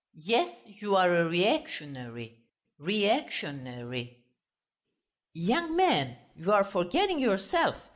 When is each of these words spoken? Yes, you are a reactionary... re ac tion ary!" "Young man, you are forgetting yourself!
Yes, 0.25 0.55
you 0.65 0.95
are 0.95 1.13
a 1.15 1.25
reactionary... 1.27 2.39
re 2.79 3.05
ac 3.05 3.29
tion 3.33 3.67
ary!" 3.67 4.23
"Young 5.31 5.75
man, 5.75 6.17
you 6.35 6.51
are 6.51 6.63
forgetting 6.63 7.19
yourself! 7.19 7.75